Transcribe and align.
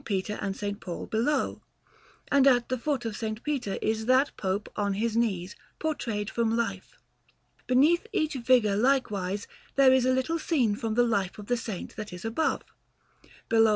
Peter 0.03 0.39
and 0.41 0.55
S. 0.63 0.73
Paul 0.79 1.05
below; 1.05 1.61
and 2.31 2.47
at 2.47 2.69
the 2.69 2.77
foot 2.79 3.05
of 3.05 3.21
S. 3.21 3.35
Peter 3.43 3.77
is 3.83 4.07
that 4.07 4.35
Pope 4.35 4.67
on 4.75 4.93
his 4.93 5.15
knees, 5.15 5.55
portrayed 5.77 6.27
from 6.27 6.57
life. 6.57 6.97
Beneath 7.67 8.07
each 8.11 8.33
figure, 8.37 8.75
likewise, 8.75 9.45
there 9.75 9.93
is 9.93 10.05
a 10.07 10.11
little 10.11 10.39
scene 10.39 10.75
from 10.75 10.95
the 10.95 11.03
life 11.05 11.37
of 11.37 11.45
the 11.45 11.55
Saint 11.57 11.95
that 11.97 12.11
is 12.11 12.25
above; 12.25 12.63
below 13.47 13.69
S. 13.69 13.69